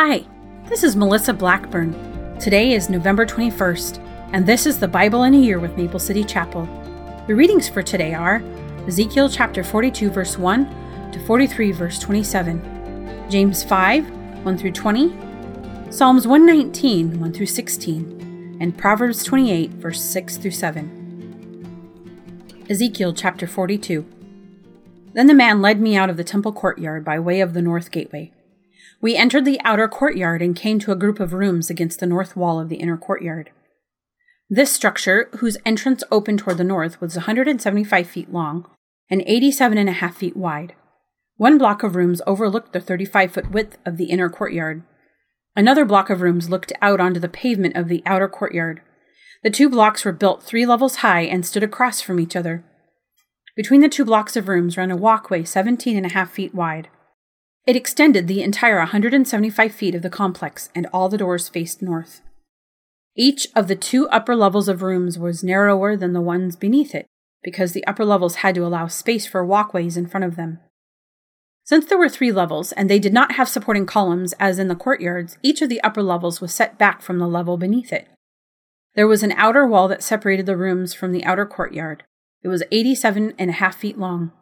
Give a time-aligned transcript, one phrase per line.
[0.00, 0.22] Hi,
[0.68, 2.38] this is Melissa Blackburn.
[2.38, 3.98] Today is November 21st,
[4.32, 6.68] and this is the Bible in a Year with Maple City Chapel.
[7.26, 8.40] The readings for today are
[8.86, 15.08] Ezekiel chapter 42, verse 1 to 43, verse 27, James 5, 1 through 20,
[15.90, 20.94] Psalms 119, 1 through 16, and Proverbs 28, verse 6 through 7.
[22.70, 24.06] Ezekiel chapter 42.
[25.14, 27.90] Then the man led me out of the temple courtyard by way of the north
[27.90, 28.30] gateway.
[29.00, 32.36] We entered the outer courtyard and came to a group of rooms against the north
[32.36, 33.50] wall of the inner courtyard.
[34.50, 38.66] This structure, whose entrance opened toward the north, was 175 feet long
[39.10, 40.74] and 87 and a half feet wide.
[41.36, 44.82] One block of rooms overlooked the 35 foot width of the inner courtyard.
[45.54, 48.80] Another block of rooms looked out onto the pavement of the outer courtyard.
[49.44, 52.64] The two blocks were built three levels high and stood across from each other.
[53.54, 56.88] Between the two blocks of rooms ran a walkway 17 and a half feet wide.
[57.68, 62.22] It extended the entire 175 feet of the complex, and all the doors faced north.
[63.14, 67.04] Each of the two upper levels of rooms was narrower than the ones beneath it,
[67.42, 70.60] because the upper levels had to allow space for walkways in front of them.
[71.62, 74.74] Since there were three levels, and they did not have supporting columns as in the
[74.74, 78.08] courtyards, each of the upper levels was set back from the level beneath it.
[78.94, 82.02] There was an outer wall that separated the rooms from the outer courtyard,
[82.42, 84.32] it was 87 and a half feet long.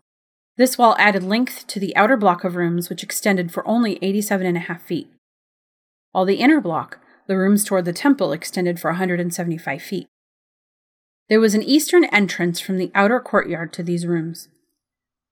[0.57, 4.47] This wall added length to the outer block of rooms, which extended for only 87
[4.47, 5.11] and a half feet,
[6.13, 10.07] while the inner block, the rooms toward the temple, extended for a 175 feet.
[11.29, 14.49] There was an eastern entrance from the outer courtyard to these rooms.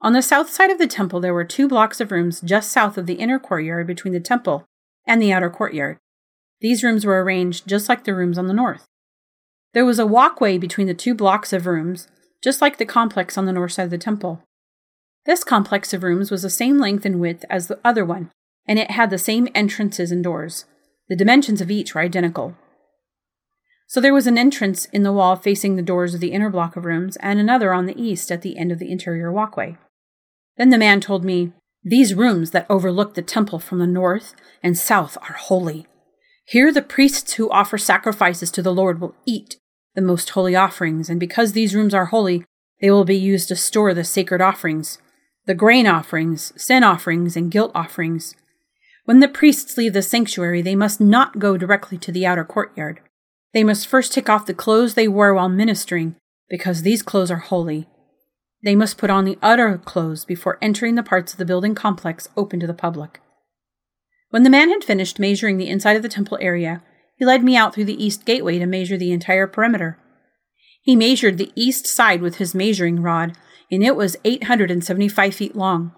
[0.03, 2.99] On the south side of the temple, there were two blocks of rooms just south
[2.99, 4.67] of the inner courtyard between the temple
[5.07, 5.97] and the outer courtyard.
[6.61, 8.85] These rooms were arranged just like the rooms on the north.
[9.73, 12.09] There was a walkway between the two blocks of rooms,
[12.43, 14.43] just like the complex on the north side of the temple.
[15.27, 18.31] This complex of rooms was the same length and width as the other one,
[18.67, 20.67] and it had the same entrances and doors.
[21.09, 22.57] The dimensions of each were identical.
[23.87, 26.77] So there was an entrance in the wall facing the doors of the inner block
[26.77, 29.77] of rooms, and another on the east at the end of the interior walkway.
[30.57, 34.77] Then the man told me, These rooms that overlook the temple from the north and
[34.77, 35.87] south are holy.
[36.47, 39.57] Here the priests who offer sacrifices to the Lord will eat
[39.95, 42.45] the most holy offerings, and because these rooms are holy,
[42.81, 44.99] they will be used to store the sacred offerings,
[45.47, 48.35] the grain offerings, sin offerings, and guilt offerings.
[49.05, 53.01] When the priests leave the sanctuary, they must not go directly to the outer courtyard.
[53.53, 56.17] They must first take off the clothes they wore while ministering,
[56.49, 57.87] because these clothes are holy.
[58.63, 62.29] They must put on the outer clothes before entering the parts of the building complex
[62.37, 63.21] open to the public.
[64.31, 66.83] When the man had finished measuring the inside of the temple area,
[67.17, 69.99] he led me out through the east gateway to measure the entire perimeter.
[70.83, 73.37] He measured the east side with his measuring rod,
[73.71, 75.93] and it was 875 feet long.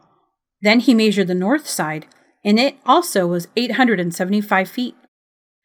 [0.60, 2.06] Then he measured the north side,
[2.44, 4.94] and it also was 875 feet.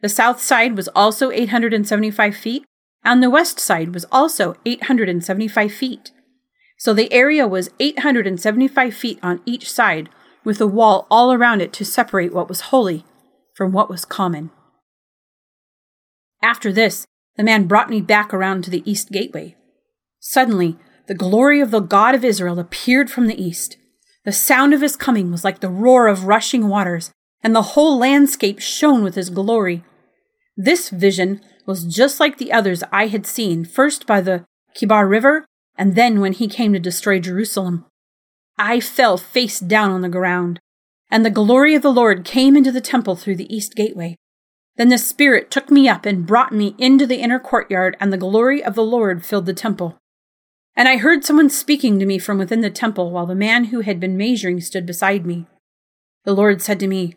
[0.01, 2.65] The south side was also 875 feet,
[3.03, 6.11] and the west side was also 875 feet.
[6.77, 10.09] So the area was 875 feet on each side,
[10.43, 13.05] with a wall all around it to separate what was holy
[13.53, 14.49] from what was common.
[16.41, 17.05] After this,
[17.37, 19.55] the man brought me back around to the east gateway.
[20.19, 23.77] Suddenly, the glory of the God of Israel appeared from the east.
[24.23, 27.11] The sound of his coming was like the roar of rushing waters,
[27.43, 29.83] and the whole landscape shone with his glory.
[30.55, 34.45] This vision was just like the others I had seen, first by the
[34.75, 35.45] Kebar River,
[35.77, 37.85] and then when he came to destroy Jerusalem.
[38.57, 40.59] I fell face down on the ground,
[41.09, 44.15] and the glory of the Lord came into the temple through the east gateway.
[44.77, 48.17] Then the Spirit took me up and brought me into the inner courtyard, and the
[48.17, 49.97] glory of the Lord filled the temple.
[50.75, 53.81] And I heard someone speaking to me from within the temple while the man who
[53.81, 55.45] had been measuring stood beside me.
[56.23, 57.15] The Lord said to me,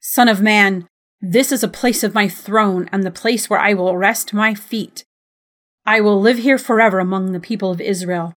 [0.00, 0.86] Son of man,
[1.20, 4.54] this is a place of my throne and the place where I will rest my
[4.54, 5.04] feet.
[5.84, 8.34] I will live here forever among the people of Israel.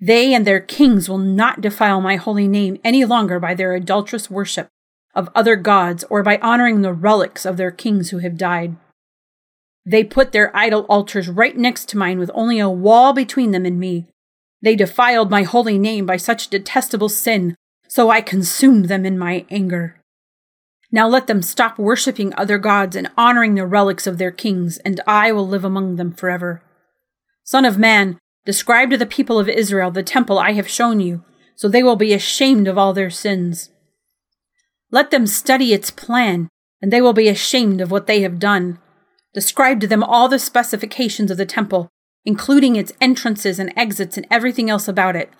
[0.00, 4.30] They and their kings will not defile my holy name any longer by their adulterous
[4.30, 4.68] worship
[5.14, 8.76] of other gods or by honoring the relics of their kings who have died.
[9.86, 13.66] They put their idol altars right next to mine with only a wall between them
[13.66, 14.06] and me.
[14.62, 17.54] They defiled my holy name by such detestable sin,
[17.86, 20.00] so I consumed them in my anger.
[20.90, 25.00] Now let them stop worshipping other gods and honoring the relics of their kings, and
[25.06, 26.62] I will live among them forever.
[27.42, 31.24] Son of man, describe to the people of Israel the temple I have shown you,
[31.56, 33.70] so they will be ashamed of all their sins.
[34.90, 36.48] Let them study its plan,
[36.80, 38.78] and they will be ashamed of what they have done.
[39.34, 41.90] Describe to them all the specifications of the temple,
[42.24, 45.30] including its entrances and exits and everything else about it.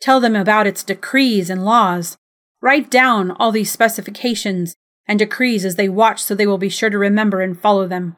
[0.00, 2.16] Tell them about its decrees and laws.
[2.60, 6.90] Write down all these specifications and decrees as they watch so they will be sure
[6.90, 8.16] to remember and follow them.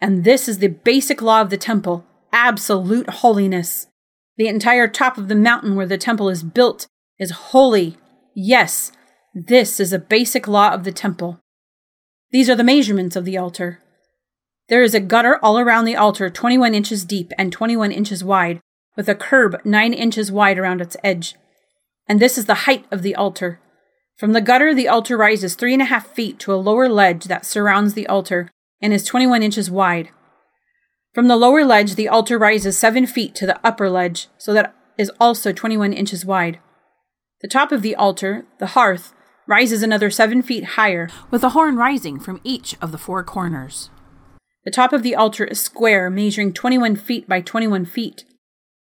[0.00, 3.86] And this is the basic law of the temple absolute holiness.
[4.36, 6.86] The entire top of the mountain where the temple is built
[7.18, 7.96] is holy.
[8.34, 8.92] Yes,
[9.34, 11.40] this is a basic law of the temple.
[12.32, 13.80] These are the measurements of the altar.
[14.68, 18.60] There is a gutter all around the altar, 21 inches deep and 21 inches wide,
[18.96, 21.36] with a curb 9 inches wide around its edge.
[22.08, 23.60] And this is the height of the altar.
[24.16, 27.24] From the gutter, the altar rises three and a half feet to a lower ledge
[27.24, 30.08] that surrounds the altar and is 21 inches wide.
[31.14, 34.74] From the lower ledge, the altar rises seven feet to the upper ledge, so that
[34.98, 36.58] is also 21 inches wide.
[37.40, 39.12] The top of the altar, the hearth,
[39.46, 43.90] rises another seven feet higher, with a horn rising from each of the four corners.
[44.66, 48.24] The top of the altar is square, measuring 21 feet by 21 feet.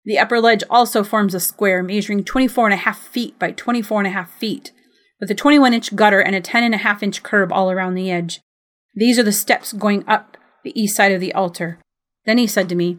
[0.04, 4.00] The upper ledge also forms a square, measuring 24 and a half feet by 24
[4.00, 4.72] and a half feet
[5.20, 7.94] with a 21 inch gutter and a 10 and a half inch curb all around
[7.94, 8.40] the edge.
[8.94, 11.78] These are the steps going up the east side of the altar.
[12.26, 12.98] Then he said to me,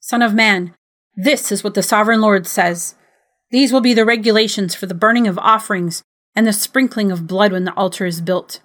[0.00, 0.74] Son of man,
[1.14, 2.94] this is what the sovereign Lord says.
[3.50, 6.02] These will be the regulations for the burning of offerings
[6.34, 8.60] and the sprinkling of blood when the altar is built.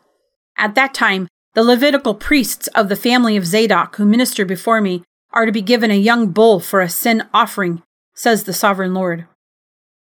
[0.57, 5.03] At that time, the Levitical priests of the family of Zadok who minister before me
[5.31, 7.83] are to be given a young bull for a sin offering,
[8.15, 9.27] says the sovereign Lord.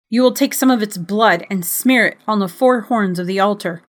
[0.08, 3.26] You will take some of its blood and smear it on the four horns of
[3.26, 3.82] the altar,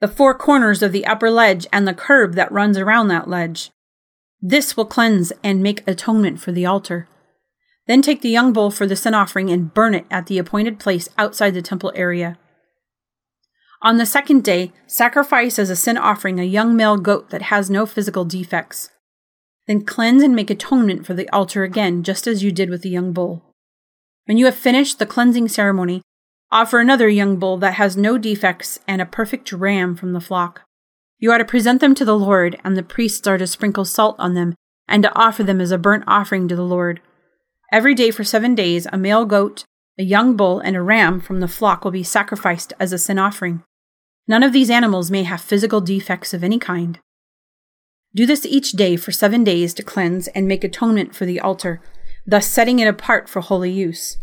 [0.00, 3.70] the four corners of the upper ledge, and the curb that runs around that ledge.
[4.40, 7.08] This will cleanse and make atonement for the altar.
[7.86, 10.78] Then take the young bull for the sin offering and burn it at the appointed
[10.78, 12.38] place outside the temple area.
[13.84, 17.68] On the second day, sacrifice as a sin offering a young male goat that has
[17.68, 18.88] no physical defects.
[19.66, 22.88] Then cleanse and make atonement for the altar again, just as you did with the
[22.88, 23.42] young bull.
[24.24, 26.00] When you have finished the cleansing ceremony,
[26.50, 30.62] offer another young bull that has no defects and a perfect ram from the flock.
[31.18, 34.16] You are to present them to the Lord, and the priests are to sprinkle salt
[34.18, 34.54] on them
[34.88, 37.02] and to offer them as a burnt offering to the Lord.
[37.70, 39.64] Every day for seven days, a male goat,
[39.98, 43.18] a young bull, and a ram from the flock will be sacrificed as a sin
[43.18, 43.62] offering.
[44.26, 46.98] None of these animals may have physical defects of any kind.
[48.14, 51.80] Do this each day for seven days to cleanse and make atonement for the altar
[52.26, 54.18] thus setting it apart for holy use.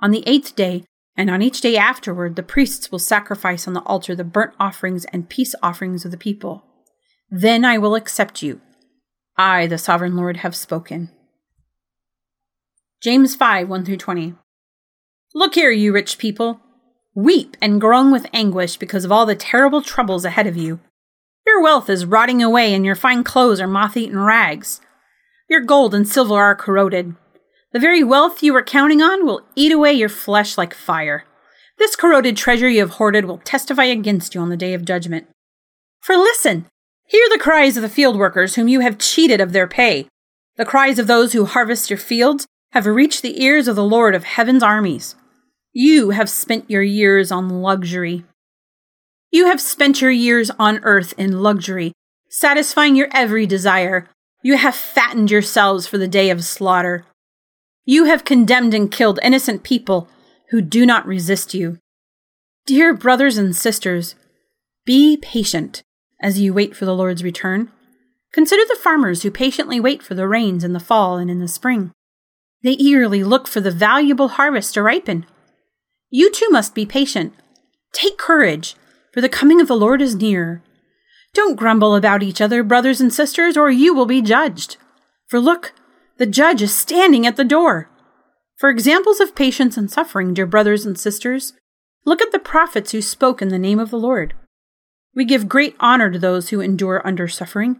[0.00, 0.84] On the eighth day,
[1.16, 5.04] and on each day afterward, the priests will sacrifice on the altar the burnt offerings
[5.06, 6.64] and peace offerings of the people.
[7.28, 8.60] Then I will accept you.
[9.36, 11.10] I, the sovereign Lord, have spoken.
[13.02, 14.34] James 5 1 through 20.
[15.34, 16.60] Look here, you rich people.
[17.18, 20.78] Weep and groan with anguish because of all the terrible troubles ahead of you.
[21.44, 24.80] Your wealth is rotting away, and your fine clothes are moth eaten rags.
[25.50, 27.16] Your gold and silver are corroded.
[27.72, 31.24] The very wealth you were counting on will eat away your flesh like fire.
[31.76, 35.26] This corroded treasure you have hoarded will testify against you on the day of judgment.
[36.00, 36.66] For listen,
[37.04, 40.06] hear the cries of the field workers whom you have cheated of their pay.
[40.56, 44.14] The cries of those who harvest your fields have reached the ears of the Lord
[44.14, 45.16] of heaven's armies.
[45.72, 48.24] You have spent your years on luxury.
[49.30, 51.92] You have spent your years on earth in luxury,
[52.30, 54.08] satisfying your every desire,
[54.42, 57.04] you have fattened yourselves for the day of slaughter.
[57.84, 60.08] You have condemned and killed innocent people
[60.50, 61.78] who do not resist you.
[62.66, 64.14] Dear brothers and sisters,
[64.84, 65.82] be patient
[66.22, 67.70] as you wait for the Lord's return.
[68.32, 71.48] Consider the farmers who patiently wait for the rains in the fall and in the
[71.48, 71.92] spring.
[72.62, 75.26] They eagerly look for the valuable harvest to ripen.
[76.10, 77.34] You too must be patient.
[77.92, 78.76] Take courage,
[79.12, 80.62] for the coming of the Lord is near.
[81.34, 84.76] Don't grumble about each other, brothers and sisters, or you will be judged.
[85.26, 85.72] For look,
[86.16, 87.90] the judge is standing at the door.
[88.56, 91.52] For examples of patience and suffering, dear brothers and sisters,
[92.04, 94.34] look at the prophets who spoke in the name of the Lord.
[95.14, 97.78] We give great honor to those who endure under suffering.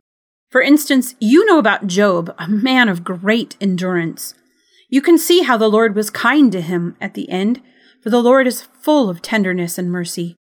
[0.51, 4.35] For instance, you know about Job, a man of great endurance.
[4.89, 7.61] You can see how the Lord was kind to him at the end,
[8.03, 10.37] for the Lord is full of tenderness and mercy.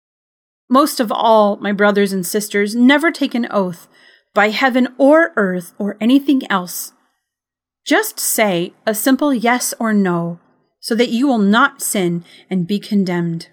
[0.68, 3.88] Most of all, my brothers and sisters, never take an oath
[4.34, 6.92] by heaven or earth or anything else.
[7.84, 10.40] Just say a simple yes or no
[10.80, 13.48] so that you will not sin and be condemned.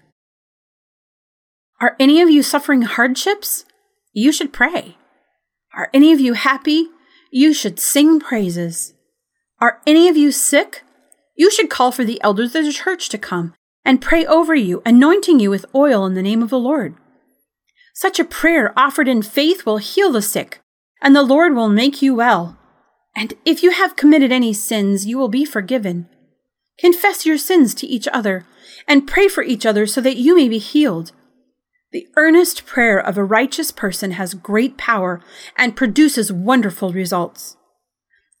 [1.80, 3.64] Are any of you suffering hardships?
[4.12, 4.96] You should pray.
[5.74, 6.88] Are any of you happy?
[7.30, 8.94] You should sing praises.
[9.60, 10.82] Are any of you sick?
[11.34, 14.82] You should call for the elders of the church to come and pray over you,
[14.86, 16.94] anointing you with oil in the name of the Lord.
[17.94, 20.60] Such a prayer offered in faith will heal the sick,
[21.02, 22.58] and the Lord will make you well.
[23.14, 26.08] And if you have committed any sins, you will be forgiven.
[26.78, 28.46] Confess your sins to each other,
[28.88, 31.12] and pray for each other so that you may be healed.
[31.92, 35.22] The earnest prayer of a righteous person has great power
[35.56, 37.56] and produces wonderful results.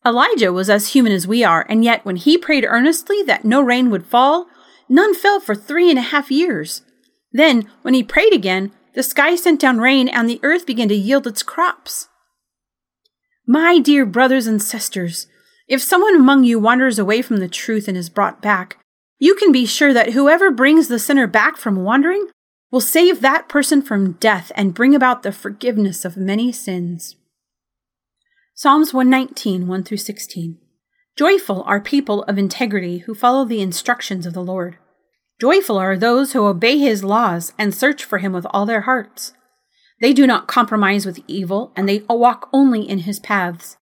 [0.04, 3.62] Elijah was as human as we are, and yet when he prayed earnestly that no
[3.62, 4.48] rain would fall,
[4.88, 6.82] none fell for three and a half years.
[7.32, 10.94] Then, when he prayed again, the sky sent down rain and the earth began to
[10.94, 12.08] yield its crops.
[13.46, 15.26] My dear brothers and sisters,
[15.68, 18.78] if someone among you wanders away from the truth and is brought back,
[19.18, 22.28] you can be sure that whoever brings the sinner back from wandering
[22.70, 27.16] will save that person from death and bring about the forgiveness of many sins.
[28.54, 30.58] Psalms 119, 1 through 16.
[31.16, 34.78] Joyful are people of integrity who follow the instructions of the Lord.
[35.40, 39.32] Joyful are those who obey his laws and search for him with all their hearts.
[40.00, 43.76] They do not compromise with evil, and they walk only in his paths.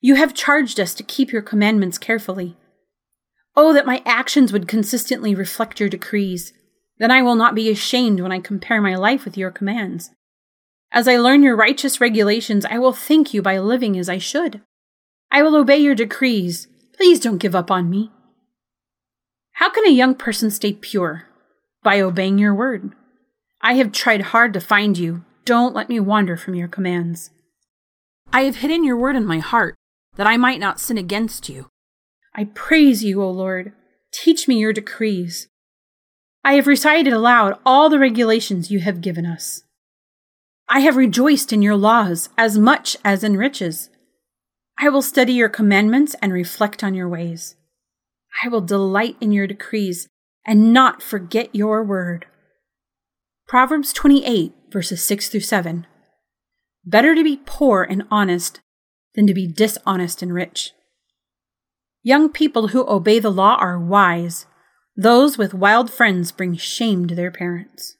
[0.00, 2.56] You have charged us to keep your commandments carefully.
[3.54, 6.54] Oh, that my actions would consistently reflect your decrees.
[6.98, 10.12] Then I will not be ashamed when I compare my life with your commands.
[10.92, 14.62] As I learn your righteous regulations, I will thank you by living as I should.
[15.30, 16.66] I will obey your decrees.
[17.00, 18.10] Please don't give up on me.
[19.52, 21.28] How can a young person stay pure?
[21.82, 22.92] By obeying your word.
[23.62, 25.24] I have tried hard to find you.
[25.46, 27.30] Don't let me wander from your commands.
[28.34, 29.76] I have hidden your word in my heart,
[30.16, 31.68] that I might not sin against you.
[32.34, 33.72] I praise you, O Lord.
[34.12, 35.48] Teach me your decrees.
[36.44, 39.62] I have recited aloud all the regulations you have given us.
[40.68, 43.88] I have rejoiced in your laws as much as in riches.
[44.82, 47.54] I will study your commandments and reflect on your ways.
[48.42, 50.08] I will delight in your decrees
[50.46, 52.24] and not forget your word.
[53.46, 55.86] Proverbs 28, verses 6 through 7.
[56.82, 58.60] Better to be poor and honest
[59.14, 60.72] than to be dishonest and rich.
[62.02, 64.46] Young people who obey the law are wise.
[64.96, 67.96] Those with wild friends bring shame to their parents.